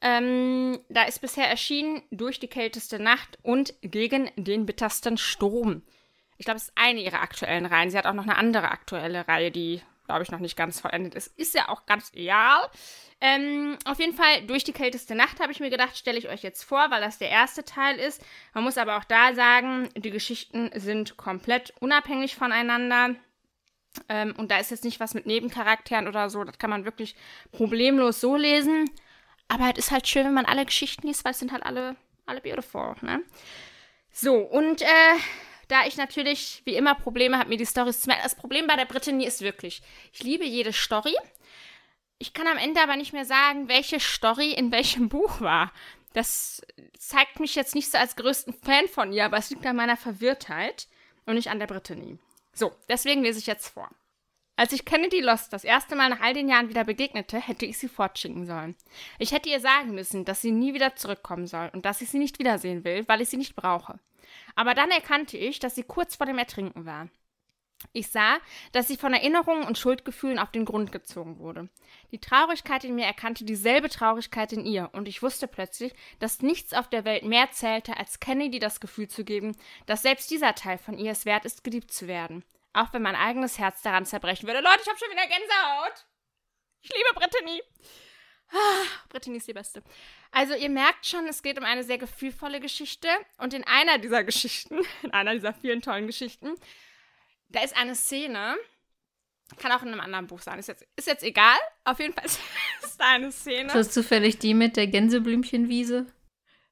[0.00, 5.82] Ähm, da ist bisher erschienen Durch die kälteste Nacht und Gegen den bittersten Sturm.
[6.36, 7.90] Ich glaube, es ist eine ihrer aktuellen Reihen.
[7.90, 11.14] Sie hat auch noch eine andere aktuelle Reihe, die glaube ich, noch nicht ganz vollendet
[11.14, 11.38] ist.
[11.38, 12.68] Ist ja auch ganz egal.
[13.20, 16.42] Ähm, auf jeden Fall, durch die kälteste Nacht habe ich mir gedacht, stelle ich euch
[16.42, 18.24] jetzt vor, weil das der erste Teil ist.
[18.54, 23.16] Man muss aber auch da sagen, die Geschichten sind komplett unabhängig voneinander.
[24.08, 26.42] Ähm, und da ist jetzt nicht was mit Nebencharakteren oder so.
[26.42, 27.14] Das kann man wirklich
[27.52, 28.88] problemlos so lesen.
[29.48, 31.96] Aber es ist halt schön, wenn man alle Geschichten liest, weil es sind halt alle,
[32.24, 33.22] alle beautiful, ne?
[34.10, 34.86] So, und äh,
[35.68, 38.24] da ich natürlich wie immer Probleme habe, mir die Storys zu merken.
[38.24, 41.14] Das Problem bei der Brittany ist wirklich, ich liebe jede Story.
[42.18, 45.72] Ich kann am Ende aber nicht mehr sagen, welche Story in welchem Buch war.
[46.14, 46.62] Das
[46.98, 49.96] zeigt mich jetzt nicht so als größten Fan von ihr, aber es liegt an meiner
[49.96, 50.88] Verwirrtheit
[51.26, 52.18] und nicht an der Brittany.
[52.52, 53.88] So, deswegen lese ich jetzt vor.
[54.56, 57.78] Als ich Kennedy Lost das erste Mal nach all den Jahren wieder begegnete, hätte ich
[57.78, 58.74] sie fortschicken sollen.
[59.20, 62.18] Ich hätte ihr sagen müssen, dass sie nie wieder zurückkommen soll und dass ich sie
[62.18, 64.00] nicht wiedersehen will, weil ich sie nicht brauche.
[64.54, 67.08] Aber dann erkannte ich, dass sie kurz vor dem Ertrinken war.
[67.92, 68.38] Ich sah,
[68.72, 71.68] dass sie von Erinnerungen und Schuldgefühlen auf den Grund gezogen wurde.
[72.10, 76.72] Die Traurigkeit in mir erkannte dieselbe Traurigkeit in ihr, und ich wusste plötzlich, dass nichts
[76.72, 80.78] auf der Welt mehr zählte, als Kennedy das Gefühl zu geben, dass selbst dieser Teil
[80.78, 82.44] von ihr es wert ist, geliebt zu werden.
[82.72, 84.60] Auch wenn mein eigenes Herz daran zerbrechen würde.
[84.60, 86.06] Leute, ich habe schon wieder Gänsehaut.
[86.82, 87.62] Ich liebe Brittany.
[88.50, 89.82] Ah, Brittany ist die Beste.
[90.30, 93.08] Also ihr merkt schon, es geht um eine sehr gefühlvolle Geschichte.
[93.38, 96.54] Und in einer dieser Geschichten, in einer dieser vielen tollen Geschichten,
[97.48, 98.56] da ist eine Szene,
[99.58, 101.56] kann auch in einem anderen Buch sein, ist jetzt, ist jetzt egal.
[101.84, 102.24] Auf jeden Fall
[102.82, 103.66] ist da eine Szene.
[103.68, 106.06] Ist das zufällig die mit der Gänseblümchenwiese?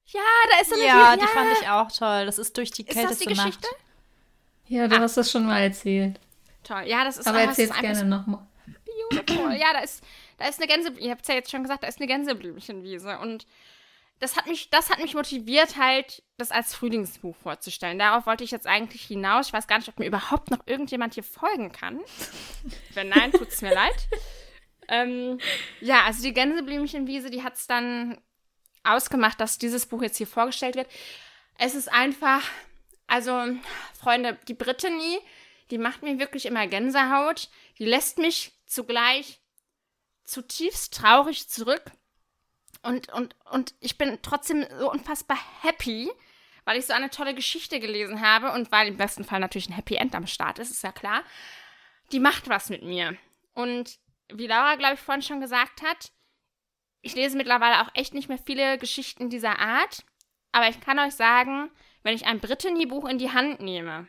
[0.07, 0.21] Ja,
[0.53, 2.27] da ist so eine Ja, die fand ich auch toll.
[2.27, 3.67] Das ist durch die Ist das die kälteste Geschichte?
[3.67, 3.77] Nacht.
[4.69, 6.21] Ja, du hast das schon mal erzählt.
[6.63, 6.83] Toll.
[6.87, 8.47] Ja, das ist Aber erzähl's einfach gerne nochmal.
[9.11, 9.53] beautiful.
[9.55, 10.03] Ja, da ist,
[10.39, 13.19] da ist eine Gänse, ihr habt es ja jetzt schon gesagt, da ist eine Gänseblümchenwiese.
[13.19, 13.47] Und
[14.19, 17.99] das hat mich, das hat mich motiviert, halt, das als Frühlingsbuch vorzustellen.
[17.99, 19.49] Darauf wollte ich jetzt eigentlich hinaus.
[19.49, 22.01] Ich weiß gar nicht, ob mir überhaupt noch irgendjemand hier folgen kann.
[22.95, 24.09] Wenn nein, tut es mir leid.
[24.89, 25.39] Ähm,
[25.81, 28.19] ja, also die Gänseblümchenwiese, die hat es dann
[28.85, 30.89] ausgemacht, dass dieses Buch jetzt hier vorgestellt wird.
[31.59, 32.43] Es ist einfach,
[33.07, 33.47] also,
[33.99, 35.19] Freunde, die Brittany,
[35.71, 37.51] die macht mir wirklich immer Gänsehaut.
[37.79, 39.41] Die lässt mich zugleich
[40.27, 41.83] zutiefst traurig zurück.
[42.83, 46.11] Und, und, und ich bin trotzdem so unfassbar happy,
[46.65, 49.75] weil ich so eine tolle Geschichte gelesen habe und weil im besten Fall natürlich ein
[49.75, 51.23] Happy End am Start ist, ist ja klar.
[52.13, 53.17] Die macht was mit mir.
[53.55, 56.13] Und wie Laura, glaube ich, vorhin schon gesagt hat,
[57.01, 60.05] ich lese mittlerweile auch echt nicht mehr viele Geschichten dieser Art.
[60.51, 61.71] Aber ich kann euch sagen,
[62.03, 64.09] wenn ich ein Brittany-Buch in die Hand nehme,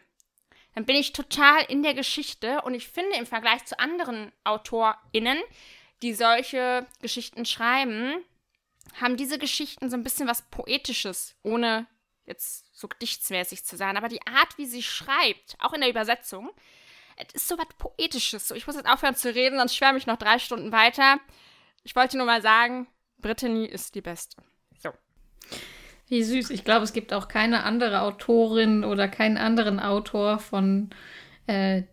[0.74, 5.40] dann bin ich total in der Geschichte und ich finde im Vergleich zu anderen AutorInnen,
[6.02, 8.24] die solche Geschichten schreiben,
[9.00, 11.88] haben diese Geschichten so ein bisschen was Poetisches, ohne
[12.26, 13.98] jetzt so gedichtsmäßig zu sein.
[13.98, 16.52] Aber die Art, wie sie schreibt, auch in der Übersetzung,
[17.16, 18.48] es ist so was Poetisches.
[18.48, 21.20] So, ich muss jetzt aufhören zu reden, sonst schwärme ich noch drei Stunden weiter.
[21.84, 24.38] Ich wollte nur mal sagen, Brittany ist die Beste.
[24.78, 24.92] So.
[26.08, 26.52] Wie süß.
[26.52, 30.92] Ich glaube, es gibt auch keine andere Autorin oder keinen anderen Autor von
[31.48, 31.84] äh,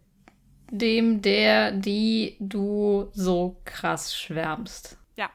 [0.70, 4.98] dem, der, die du so krass schwärmst.
[5.16, 5.31] Ja.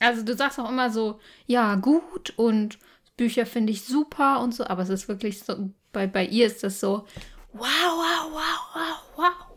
[0.00, 2.78] Also du sagst auch immer so, ja, gut und
[3.16, 6.62] Bücher finde ich super und so, aber es ist wirklich so, bei, bei ihr ist
[6.62, 7.06] das so,
[7.52, 9.56] wow, wow, wow, wow, wow.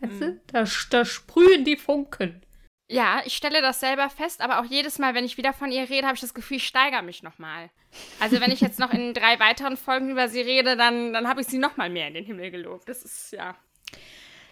[0.00, 0.40] Weißt du?
[0.46, 2.42] Da, da sprühen die Funken.
[2.90, 5.90] Ja, ich stelle das selber fest, aber auch jedes Mal, wenn ich wieder von ihr
[5.90, 7.70] rede, habe ich das Gefühl, ich steigere mich nochmal.
[8.18, 11.42] Also wenn ich jetzt noch in drei weiteren Folgen über sie rede, dann, dann habe
[11.42, 12.88] ich sie nochmal mehr in den Himmel gelobt.
[12.88, 13.56] Das ist, ja.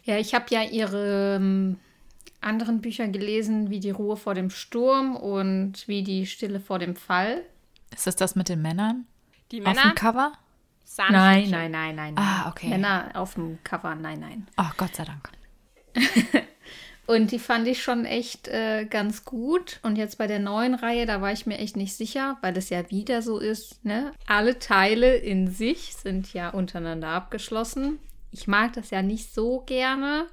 [0.06, 1.78] Ja, ich habe ja ihre ähm,
[2.40, 6.94] anderen Bücher gelesen, wie Die Ruhe vor dem Sturm und wie Die Stille vor dem
[6.94, 7.42] Fall.
[7.92, 9.06] Ist das das mit den Männern?
[9.50, 10.32] Die Auf Männer dem Cover?
[11.10, 12.14] Nein, nein, nein, nein.
[12.16, 12.68] Ah, okay.
[12.68, 14.46] Männer auf dem Cover, nein, nein.
[14.56, 15.30] Oh, Gott sei Dank.
[17.06, 19.78] Und die fand ich schon echt äh, ganz gut.
[19.82, 22.68] Und jetzt bei der neuen Reihe, da war ich mir echt nicht sicher, weil es
[22.68, 24.12] ja wieder so ist, ne?
[24.26, 27.98] Alle Teile in sich sind ja untereinander abgeschlossen.
[28.36, 30.26] Ich mag das ja nicht so gerne.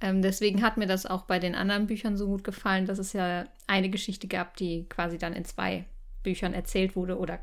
[0.00, 3.12] Ähm, deswegen hat mir das auch bei den anderen Büchern so gut gefallen, dass es
[3.12, 5.84] ja eine Geschichte gab, die quasi dann in zwei
[6.22, 7.18] Büchern erzählt wurde.
[7.18, 7.40] Oder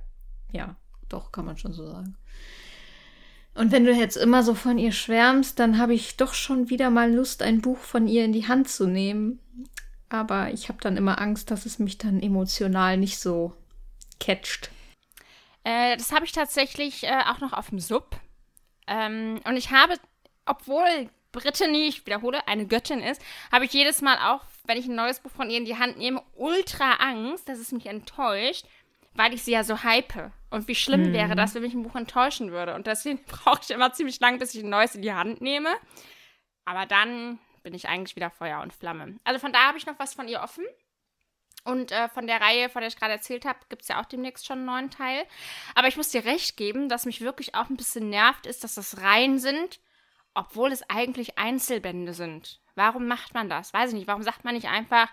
[0.52, 0.76] ja,
[1.10, 2.16] doch, kann man schon so sagen.
[3.54, 6.90] Und wenn du jetzt immer so von ihr schwärmst, dann habe ich doch schon wieder
[6.90, 9.40] mal Lust, ein Buch von ihr in die Hand zu nehmen.
[10.10, 13.54] Aber ich habe dann immer Angst, dass es mich dann emotional nicht so
[14.20, 14.72] catcht.
[15.64, 18.20] Äh, das habe ich tatsächlich äh, auch noch auf dem Sub.
[18.88, 19.96] Ähm, und ich habe,
[20.46, 23.22] obwohl Brittany, ich wiederhole, eine Göttin ist,
[23.52, 25.98] habe ich jedes Mal auch, wenn ich ein neues Buch von ihr in die Hand
[25.98, 28.66] nehme, ultra Angst, dass es mich enttäuscht,
[29.14, 30.32] weil ich sie ja so hype.
[30.50, 32.76] Und wie schlimm wäre das, wenn mich ein Buch enttäuschen würde.
[32.76, 35.70] Und deswegen brauche ich immer ziemlich lang, bis ich ein neues in die Hand nehme.
[36.64, 39.20] Aber dann bin ich eigentlich wieder Feuer und Flamme.
[39.24, 40.64] Also von da habe ich noch was von ihr offen.
[41.66, 44.06] Und äh, von der Reihe, von der ich gerade erzählt habe, gibt es ja auch
[44.06, 45.24] demnächst schon einen neuen Teil.
[45.74, 48.76] Aber ich muss dir recht geben, dass mich wirklich auch ein bisschen nervt, ist, dass
[48.76, 49.80] das Reihen sind,
[50.36, 52.62] obwohl es eigentlich Einzelbände sind.
[52.76, 53.74] Warum macht man das?
[53.74, 54.08] Weiß ich nicht.
[54.08, 55.10] Warum sagt man nicht einfach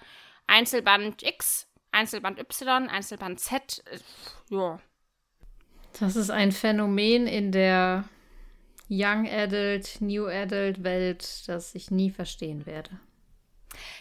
[0.46, 3.82] Einzelband X, Einzelband Y, Einzelband Z?
[3.86, 3.98] Äh,
[4.50, 4.78] Ja.
[6.00, 8.04] Das ist ein Phänomen in der
[8.88, 12.98] Young Adult, New Adult Welt, das ich nie verstehen werde.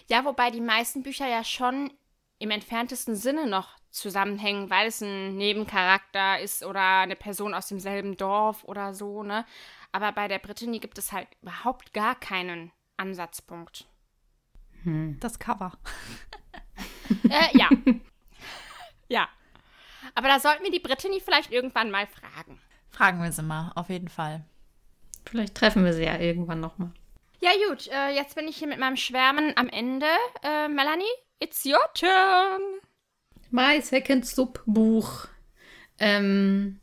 [0.08, 1.92] Ja, wobei die meisten Bücher ja schon
[2.42, 8.18] im entferntesten Sinne noch zusammenhängen, weil es ein Nebencharakter ist oder eine Person aus demselben
[8.18, 9.46] Dorf oder so, ne?
[9.92, 13.86] Aber bei der Brittany gibt es halt überhaupt gar keinen Ansatzpunkt.
[15.20, 15.74] Das Cover.
[17.30, 17.70] Äh, ja.
[19.10, 19.30] ja.
[20.16, 22.60] Aber da sollten wir die Brittany vielleicht irgendwann mal fragen.
[22.90, 24.44] Fragen wir sie mal, auf jeden Fall.
[25.26, 26.92] Vielleicht treffen wir sie ja irgendwann nochmal.
[27.40, 30.08] Ja, gut, äh, jetzt bin ich hier mit meinem Schwärmen am Ende.
[30.42, 31.04] Äh, Melanie,
[31.42, 32.62] it's your turn.
[33.50, 35.28] My Second Sub Buch.
[36.00, 36.80] Ähm,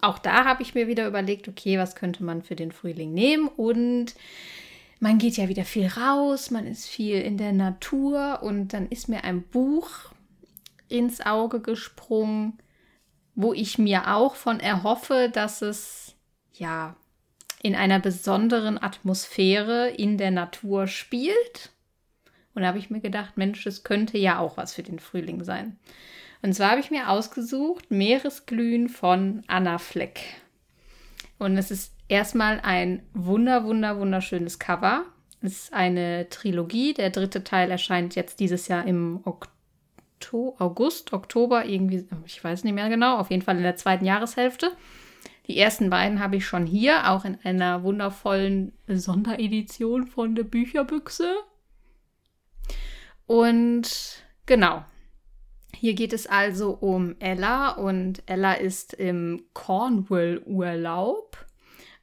[0.00, 3.48] auch da habe ich mir wieder überlegt, okay, was könnte man für den Frühling nehmen?
[3.48, 4.14] Und
[5.00, 9.08] man geht ja wieder viel raus, man ist viel in der Natur und dann ist
[9.08, 9.88] mir ein Buch
[10.88, 12.58] ins Auge gesprungen,
[13.34, 16.14] wo ich mir auch von erhoffe, dass es
[16.52, 16.96] ja
[17.62, 21.70] in einer besonderen Atmosphäre in der Natur spielt.
[22.54, 25.44] Und da habe ich mir gedacht, Mensch, es könnte ja auch was für den Frühling
[25.44, 25.76] sein.
[26.42, 30.20] Und zwar habe ich mir ausgesucht Meeresglühen von Anna Fleck.
[31.38, 35.04] Und es ist erstmal ein wunder, wunder, wunderschönes Cover.
[35.40, 36.94] Es ist eine Trilogie.
[36.94, 42.74] Der dritte Teil erscheint jetzt dieses Jahr im Okto August, Oktober, irgendwie, ich weiß nicht
[42.74, 44.70] mehr genau, auf jeden Fall in der zweiten Jahreshälfte.
[45.48, 51.34] Die ersten beiden habe ich schon hier, auch in einer wundervollen Sonderedition von der Bücherbüchse.
[53.26, 54.84] Und genau.
[55.74, 61.46] Hier geht es also um Ella und Ella ist im Cornwall-Urlaub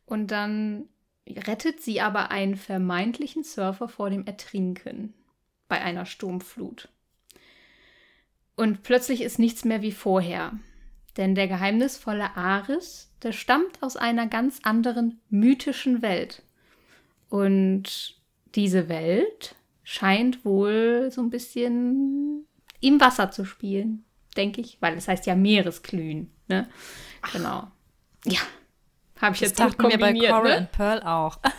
[0.06, 0.90] und dann
[1.28, 5.14] rettet sie aber einen vermeintlichen Surfer vor dem Ertrinken
[5.68, 6.90] bei einer Sturmflut.
[8.56, 10.60] Und plötzlich ist nichts mehr wie vorher.
[11.16, 16.44] Denn der geheimnisvolle Aris, der stammt aus einer ganz anderen mythischen Welt.
[17.30, 18.20] Und
[18.56, 19.56] diese Welt
[19.90, 22.46] scheint wohl so ein bisschen
[22.80, 24.06] im Wasser zu spielen,
[24.38, 26.30] denke ich, weil es heißt ja Meeresglühen.
[26.48, 26.70] Ne?
[27.34, 27.68] Genau.
[28.24, 28.40] Ja,
[29.20, 30.14] habe ich Das jetzt dachten wir bei.
[30.14, 30.58] Coral ne?
[30.58, 31.40] and Pearl auch.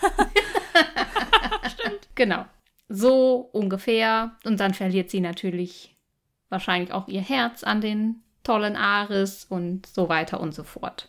[2.15, 2.45] Genau.
[2.89, 4.37] So ungefähr.
[4.45, 5.97] Und dann verliert sie natürlich
[6.51, 11.09] wahrscheinlich auch ihr Herz an den tollen Ares und so weiter und so fort.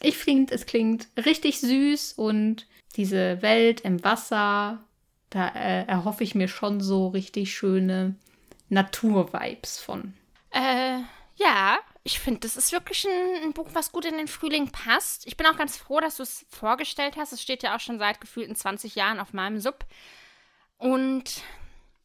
[0.00, 4.84] Ich finde, es klingt richtig süß und diese Welt im Wasser,
[5.32, 8.14] da äh, erhoffe ich mir schon so richtig schöne
[8.68, 10.12] Natur-Vibes von.
[10.50, 10.98] Äh,
[11.36, 15.26] ja, ich finde, das ist wirklich ein, ein Buch, was gut in den Frühling passt.
[15.26, 17.32] Ich bin auch ganz froh, dass du es vorgestellt hast.
[17.32, 19.86] Es steht ja auch schon seit gefühlten 20 Jahren auf meinem Sub.
[20.76, 21.40] Und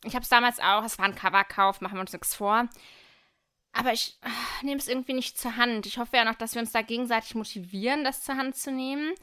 [0.05, 2.69] ich habe es damals auch, es war ein Coverkauf, machen wir uns nichts vor.
[3.73, 5.85] Aber ich äh, nehme es irgendwie nicht zur Hand.
[5.85, 9.13] Ich hoffe ja noch, dass wir uns da gegenseitig motivieren, das zur Hand zu nehmen.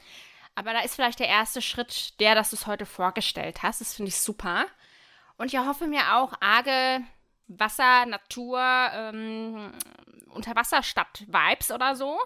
[0.55, 3.81] Aber da ist vielleicht der erste Schritt der, dass du es heute vorgestellt hast.
[3.81, 4.67] Das finde ich super.
[5.37, 7.03] Und ich erhoffe mir auch arge
[7.49, 8.61] Wasser, Natur,
[8.93, 9.73] ähm,
[10.29, 12.19] Unterwasserstadt-Vibes oder so.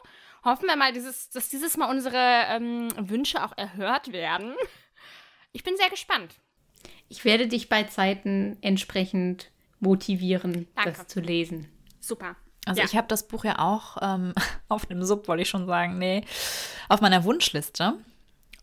[0.45, 2.17] Hoffen wir mal, dieses, dass dieses Mal unsere
[2.49, 4.55] ähm, Wünsche auch erhört werden.
[5.53, 6.35] Ich bin sehr gespannt.
[7.09, 10.93] Ich werde dich bei Zeiten entsprechend motivieren, Danke.
[10.93, 11.69] das zu lesen.
[12.01, 12.37] Super.
[12.67, 12.87] Also Ja.
[12.87, 14.35] ich habe das Buch ja auch ähm,
[14.69, 16.25] auf dem Sub, wollte ich schon sagen, nee,
[16.89, 17.95] auf meiner Wunschliste.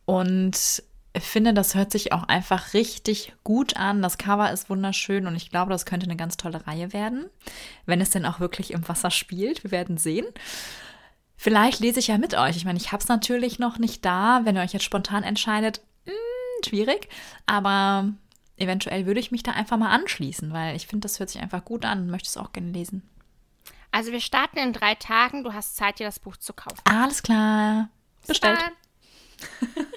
[0.06, 4.02] Und ich finde, das hört sich auch einfach richtig gut an.
[4.02, 7.30] Das Cover ist wunderschön und ich glaube, das könnte eine ganz tolle Reihe werden,
[7.86, 9.64] wenn es denn auch wirklich im Wasser spielt.
[9.64, 10.26] Wir werden sehen.
[11.38, 12.58] Vielleicht lese ich ja mit euch.
[12.58, 14.42] Ich meine, ich habe es natürlich noch nicht da.
[14.44, 16.12] Wenn ihr euch jetzt spontan entscheidet, mh,
[16.68, 17.08] schwierig.
[17.46, 18.10] Aber
[18.58, 21.64] eventuell würde ich mich da einfach mal anschließen, weil ich finde, das hört sich einfach
[21.64, 23.10] gut an und möchte es auch gerne lesen.
[23.92, 25.46] Also wir starten in drei Tagen.
[25.46, 26.82] Du hast Zeit, dir das Buch zu kaufen.
[26.84, 27.88] Alles klar.
[28.28, 28.60] Bestellt.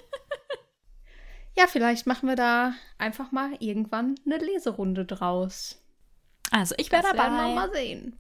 [1.59, 5.83] Ja, vielleicht machen wir da einfach mal irgendwann eine Leserunde draus.
[6.53, 7.55] Also ich wäre Das werden wir dabei.
[7.55, 8.17] mal sehen.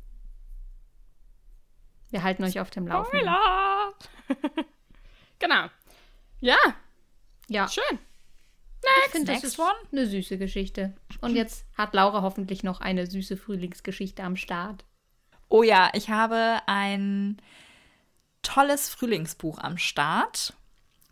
[2.10, 3.20] Wir halten euch auf dem Laufenden.
[3.28, 3.92] Spoiler.
[5.38, 5.66] genau.
[6.40, 6.56] Ja,
[7.48, 7.84] Ja, schön.
[9.06, 9.72] ich finde, das next ist one.
[9.92, 10.94] eine süße Geschichte.
[11.20, 14.84] Und jetzt hat Laura hoffentlich noch eine süße Frühlingsgeschichte am Start.
[15.48, 17.40] Oh ja, ich habe ein
[18.42, 20.54] tolles Frühlingsbuch am Start,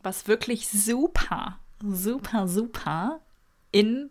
[0.03, 3.21] was wirklich super, super, super
[3.73, 4.11] in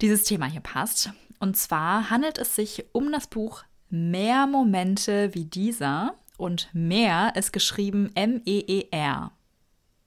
[0.00, 1.10] dieses Thema hier passt.
[1.38, 7.52] Und zwar handelt es sich um das Buch Mehr Momente wie dieser und mehr ist
[7.52, 9.30] geschrieben M-E-E-R.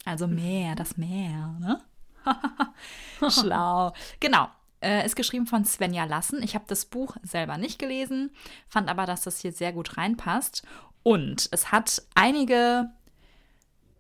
[0.06, 1.82] Also mehr, das Meer, ne?
[3.30, 3.94] Schlau.
[4.20, 4.50] Genau.
[4.82, 6.42] Äh, ist geschrieben von Svenja Lassen.
[6.42, 8.32] Ich habe das Buch selber nicht gelesen,
[8.68, 10.64] fand aber, dass das hier sehr gut reinpasst.
[11.04, 12.90] Und es hat einige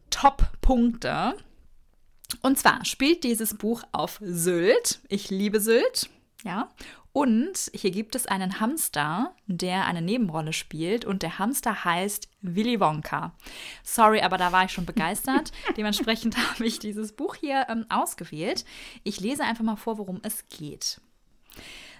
[0.09, 1.35] Top-Punkte.
[2.41, 4.99] Und zwar spielt dieses Buch auf Sylt.
[5.09, 6.09] Ich liebe Sylt.
[6.43, 6.69] Ja.
[7.11, 11.05] Und hier gibt es einen Hamster, der eine Nebenrolle spielt.
[11.05, 13.33] Und der Hamster heißt Willy Wonka.
[13.83, 15.51] Sorry, aber da war ich schon begeistert.
[15.77, 18.63] Dementsprechend habe ich dieses Buch hier ähm, ausgewählt.
[19.03, 21.01] Ich lese einfach mal vor, worum es geht.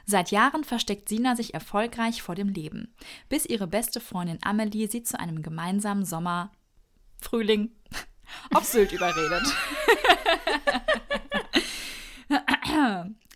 [0.06, 2.96] Seit Jahren versteckt Sina sich erfolgreich vor dem Leben,
[3.30, 6.52] bis ihre beste Freundin Amelie sie zu einem gemeinsamen Sommer,
[7.22, 7.72] Frühling,
[8.54, 9.44] auf Sylt überredet.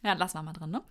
[0.06, 0.82] Ja, lassen wir mal drin, ne?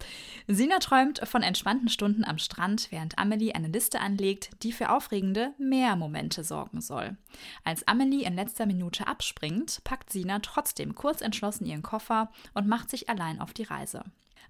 [0.49, 5.53] Sina träumt von entspannten Stunden am Strand, während Amelie eine Liste anlegt, die für aufregende
[5.59, 7.19] Mehrmomente sorgen soll.
[7.63, 12.89] Als Amelie in letzter Minute abspringt, packt Sina trotzdem kurz entschlossen ihren Koffer und macht
[12.89, 14.03] sich allein auf die Reise.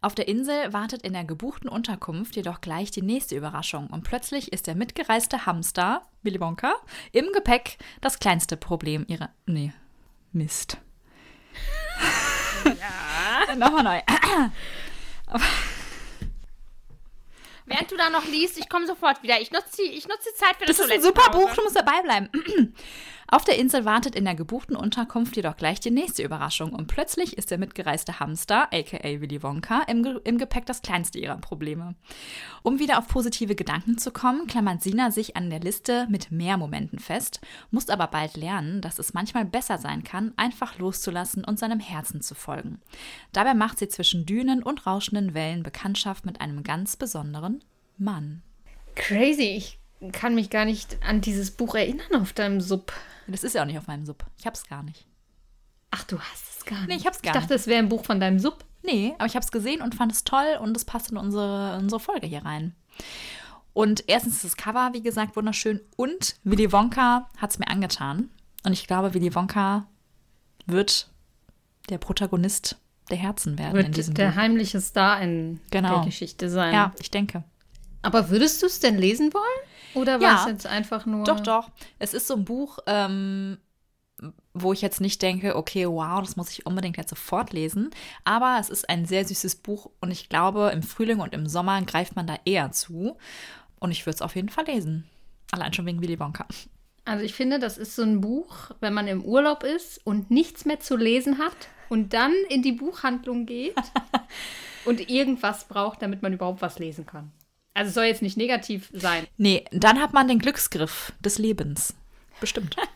[0.02, 4.52] Auf der Insel wartet in der gebuchten Unterkunft jedoch gleich die nächste Überraschung und plötzlich
[4.52, 6.74] ist der mitgereiste Hamster, Willy Wonka,
[7.12, 9.30] im Gepäck das kleinste Problem ihrer.
[9.46, 9.72] Nee,
[10.32, 10.76] Mist.
[12.64, 13.54] Ja.
[13.56, 14.00] Nochmal neu.
[17.66, 19.40] Während du da noch liest, ich komme sofort wieder.
[19.40, 21.76] Ich nutze die, ich nutze die Zeit für Das ist ein super Buch, du musst
[21.76, 22.28] dabei bleiben.
[23.32, 27.38] Auf der Insel wartet in der gebuchten Unterkunft jedoch gleich die nächste Überraschung und plötzlich
[27.38, 31.94] ist der mitgereiste Hamster, aka Willy Wonka, im, Ge im Gepäck das kleinste ihrer Probleme.
[32.62, 36.58] Um wieder auf positive Gedanken zu kommen, klammert Sina sich an der Liste mit mehr
[36.58, 37.40] Momenten fest,
[37.70, 42.20] muss aber bald lernen, dass es manchmal besser sein kann, einfach loszulassen und seinem Herzen
[42.20, 42.82] zu folgen.
[43.32, 47.64] Dabei macht sie zwischen Dünen und rauschenden Wellen Bekanntschaft mit einem ganz besonderen
[47.96, 48.42] Mann.
[48.94, 49.54] Crazy.
[49.56, 52.92] Ich kann mich gar nicht an dieses Buch erinnern auf deinem Sub.
[53.28, 54.24] Das ist ja auch nicht auf meinem Sub.
[54.38, 55.06] Ich hab's gar nicht.
[55.92, 56.88] Ach, du hast es gar nicht.
[56.88, 58.64] Nee, ich hab's gar Ich dachte, es wäre ein Buch von deinem Sub.
[58.82, 61.76] Nee, aber ich habe es gesehen und fand es toll und es passt in unsere,
[61.78, 62.74] unsere Folge hier rein.
[63.74, 68.28] Und erstens ist das Cover, wie gesagt, wunderschön und Willy Wonka hat es mir angetan.
[68.64, 69.86] Und ich glaube, Willy Wonka
[70.66, 71.08] wird
[71.88, 72.76] der Protagonist
[73.10, 74.36] der Herzen werden in Wird diesem der Buch.
[74.36, 75.96] heimliche Star in Genau.
[75.96, 76.72] der Geschichte sein.
[76.74, 77.44] Ja, ich denke.
[78.02, 79.68] Aber würdest du es denn lesen wollen?
[79.94, 80.40] Oder war Ja.
[80.44, 81.24] es jetzt einfach nur.
[81.24, 81.70] Doch, doch.
[81.98, 83.58] Es ist so ein Buch, ähm,
[84.54, 87.90] wo ich jetzt nicht denke, okay, wow, das muss ich unbedingt jetzt sofort lesen.
[88.24, 91.80] Aber es ist ein sehr süßes Buch und ich glaube, im Frühling und im Sommer
[91.82, 93.16] greift man da eher zu.
[93.80, 95.08] Und ich würde es auf jeden Fall lesen.
[95.50, 96.46] Allein schon wegen Willy Wonka.
[97.04, 100.64] Also ich finde, das ist so ein Buch, wenn man im Urlaub ist und nichts
[100.64, 101.56] mehr zu lesen hat
[101.88, 103.74] und dann in die Buchhandlung geht
[104.84, 107.32] und irgendwas braucht, damit man überhaupt was lesen kann.
[107.74, 109.26] Also es soll jetzt nicht negativ sein.
[109.36, 111.94] Nee, dann hat man den Glücksgriff des Lebens.
[112.40, 112.76] Bestimmt.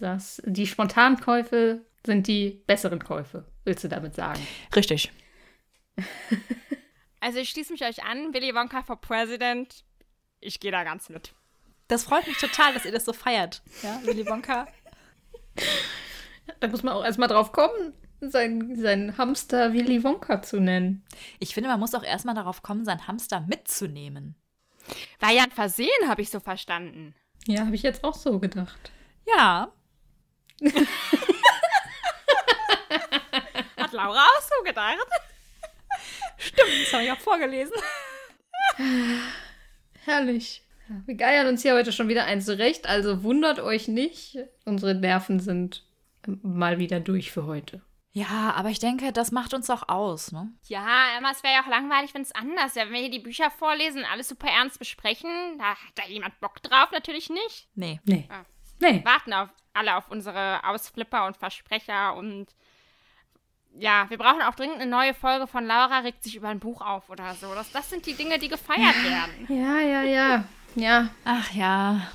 [0.00, 4.44] Das, die Spontankäufe sind die besseren Käufe, willst du damit sagen?
[4.74, 5.12] Richtig.
[7.20, 9.84] Also ich schließe mich euch an, Willy Wonka for President.
[10.40, 11.32] Ich gehe da ganz mit.
[11.86, 13.62] Das freut mich total, dass ihr das so feiert.
[13.84, 14.66] Ja, Willy Wonka.
[16.58, 17.92] Da muss man auch erstmal drauf kommen,
[18.30, 21.04] seinen, seinen Hamster Willy Wonka zu nennen.
[21.38, 24.34] Ich finde, man muss auch erstmal darauf kommen, seinen Hamster mitzunehmen.
[25.20, 27.14] War ja ein Versehen, habe ich so verstanden.
[27.46, 28.90] Ja, habe ich jetzt auch so gedacht.
[29.26, 29.72] Ja,
[33.76, 35.06] Hat Laura auch so gedacht?
[36.56, 37.74] das habe ich auch vorgelesen.
[40.04, 40.62] Herrlich.
[41.06, 44.38] Wir geiern uns hier heute schon wieder ein zurecht, also wundert euch nicht.
[44.64, 45.84] Unsere Nerven sind
[46.26, 47.80] mal wieder durch für heute.
[48.14, 50.52] Ja, aber ich denke, das macht uns auch aus, ne?
[50.64, 50.84] Ja,
[51.16, 52.86] aber es wäre ja auch langweilig, wenn es anders wäre.
[52.86, 56.62] Wenn wir hier die Bücher vorlesen, alles super ernst besprechen, da hat da jemand Bock
[56.62, 57.68] drauf, natürlich nicht.
[57.74, 58.00] Nee.
[58.04, 58.28] Nee.
[58.30, 58.44] Ah.
[58.80, 59.02] Nee.
[59.04, 62.48] Warten auf alle auf unsere Ausflipper und Versprecher und
[63.78, 66.82] ja, wir brauchen auch dringend eine neue Folge von Laura regt sich über ein Buch
[66.82, 67.54] auf oder so.
[67.54, 69.46] Das, das sind die Dinge, die gefeiert werden.
[69.48, 70.44] Ja, ja, ja.
[70.74, 71.08] Ja.
[71.24, 72.08] Ach ja.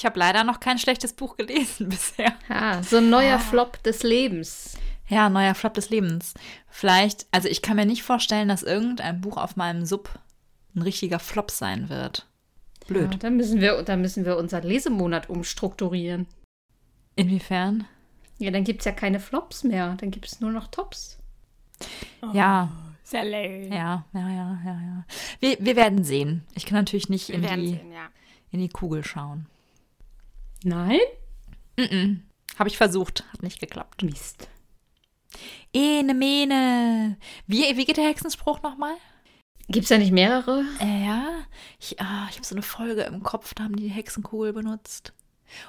[0.00, 2.32] Ich habe leider noch kein schlechtes Buch gelesen bisher.
[2.48, 4.78] ja so ein neuer Flop des Lebens.
[5.08, 6.32] Ja, neuer Flop des Lebens.
[6.70, 10.18] Vielleicht, also ich kann mir nicht vorstellen, dass irgendein Buch auf meinem Sub
[10.74, 12.26] ein richtiger Flop sein wird.
[12.86, 13.12] Blöd.
[13.12, 16.26] Ja, dann, müssen wir, dann müssen wir unseren Lesemonat umstrukturieren.
[17.14, 17.84] Inwiefern?
[18.38, 19.96] Ja, dann gibt es ja keine Flops mehr.
[20.00, 21.18] Dann gibt es nur noch Tops.
[22.32, 22.70] Ja,
[23.02, 23.68] Sehr lame.
[23.68, 25.04] ja, ja, ja, ja, ja.
[25.40, 26.42] Wir, wir werden sehen.
[26.54, 28.08] Ich kann natürlich nicht Wir in die, sehen, ja.
[28.50, 29.44] in die Kugel schauen.
[30.64, 31.00] Nein?
[32.58, 34.02] Habe ich versucht, hat nicht geklappt.
[34.02, 34.48] Mist.
[35.72, 37.16] Ene Mene.
[37.46, 38.94] Wie, wie geht der Hexenspruch nochmal?
[39.68, 40.64] Gibt es da nicht mehrere?
[40.80, 41.44] Äh, ja,
[41.78, 45.12] ich, ah, ich habe so eine Folge im Kopf, da haben die die Hexenkugel benutzt.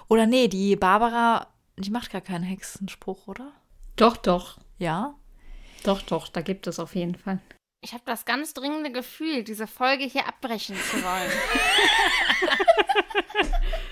[0.08, 3.52] Oder nee, die Barbara, die macht gar keinen Hexenspruch, oder?
[3.96, 4.58] Doch, doch.
[4.80, 5.16] Ja?
[5.84, 6.28] Doch, doch.
[6.30, 7.40] Da gibt es auf jeden Fall.
[7.84, 11.32] Ich habe das ganz dringende Gefühl, diese Folge hier abbrechen zu wollen.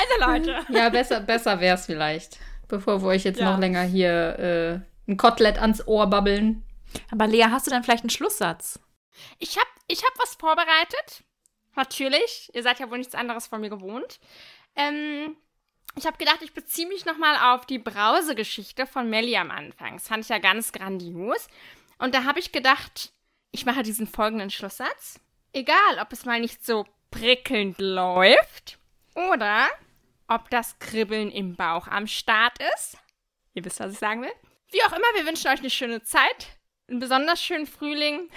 [0.00, 0.66] also Leute.
[0.72, 2.38] Ja, besser, besser wäre es vielleicht.
[2.68, 3.50] Bevor wir euch jetzt Ja.
[3.52, 4.38] noch länger hier
[5.06, 6.62] äh, ein Kotelett ans Ohr babbeln.
[7.10, 8.78] Aber Lea, hast du dann vielleicht einen Schlusssatz?
[9.38, 11.24] Ich habe ich hab was vorbereitet.
[11.76, 12.50] Natürlich.
[12.54, 14.18] Ihr seid ja wohl nichts anderes von mir gewohnt.
[14.76, 15.36] Ähm,
[15.96, 19.94] ich habe gedacht, ich beziehe mich nochmal auf die Brause-Geschichte von Melly am Anfang.
[19.94, 21.48] Das fand ich ja ganz grandios.
[21.98, 23.12] Und da habe ich gedacht,
[23.50, 25.20] ich mache diesen folgenden Schlusssatz.
[25.52, 28.78] Egal, ob es mal nicht so prickelnd läuft
[29.14, 29.66] oder
[30.30, 32.96] ob das Kribbeln im Bauch am Start ist.
[33.52, 34.30] Ihr wisst, was ich sagen will.
[34.70, 36.56] Wie auch immer, wir wünschen euch eine schöne Zeit.
[36.88, 38.30] Einen besonders schönen Frühling.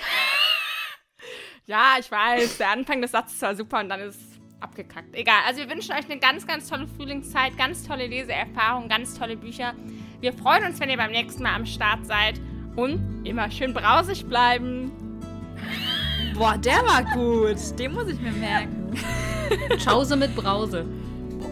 [1.66, 5.14] ja, ich weiß, der Anfang des Satzes war super und dann ist es abgekackt.
[5.16, 9.38] Egal, also wir wünschen euch eine ganz, ganz tolle Frühlingszeit, ganz tolle Leseerfahrungen, ganz tolle
[9.38, 9.76] Bücher.
[10.20, 12.40] Wir freuen uns, wenn ihr beim nächsten Mal am Start seid
[12.76, 14.92] und immer schön brausig bleiben.
[16.34, 17.58] Boah, der war gut.
[17.78, 18.98] Den muss ich mir merken.
[19.78, 20.88] Chause mit Brause.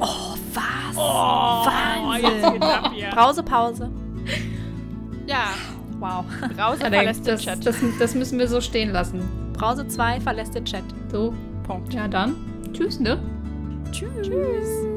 [0.01, 0.97] Oh, was?
[0.97, 2.61] Oh, Wahnsinn.
[2.61, 3.09] ab hier.
[3.11, 3.89] Brausepause.
[5.27, 5.45] Ja,
[5.99, 6.25] Wow.
[6.57, 7.65] Brause Das, verlässt den das, Chat.
[7.65, 9.21] das, das müssen wir so stehen lassen.
[9.53, 10.83] Brause 2 verlässt den Chat.
[11.11, 11.33] So,
[11.63, 11.93] Punkt.
[11.93, 12.35] ja dann.
[12.73, 13.19] Tschüss, ne?
[13.91, 14.87] Tschüss.